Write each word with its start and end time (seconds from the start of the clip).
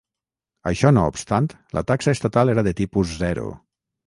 Això 0.71 0.91
no 0.97 1.03
obstant, 1.11 1.49
la 1.79 1.83
taxa 1.93 2.15
estatal 2.19 2.53
era 2.55 2.65
de 2.71 2.75
tipus 2.81 3.15
zero. 3.23 3.47